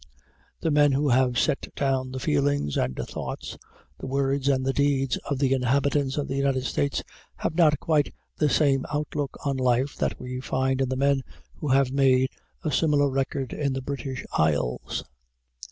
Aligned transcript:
The 0.61 0.71
men 0.71 0.93
who 0.93 1.09
have 1.09 1.37
set 1.37 1.67
down 1.75 2.09
the 2.11 2.19
feelings 2.19 2.75
and 2.75 2.95
the 2.95 3.05
thoughts, 3.05 3.55
the 3.99 4.07
words 4.07 4.49
and 4.49 4.65
the 4.65 4.73
deeds 4.73 5.17
of 5.25 5.37
the 5.37 5.53
inhabitants 5.53 6.17
of 6.17 6.27
the 6.27 6.37
United 6.37 6.63
States 6.63 7.03
have 7.35 7.53
not 7.53 7.79
quite 7.79 8.11
the 8.35 8.49
same 8.49 8.83
outlook 8.91 9.37
on 9.45 9.57
life 9.57 9.95
that 9.97 10.19
we 10.19 10.39
find 10.39 10.81
in 10.81 10.89
the 10.89 10.95
men 10.95 11.21
who 11.53 11.67
have 11.67 11.91
made 11.91 12.29
a 12.63 12.71
similar 12.71 13.11
record 13.11 13.53
in 13.53 13.73
the 13.73 13.81
British 13.83 14.25
Isles. 14.35 15.03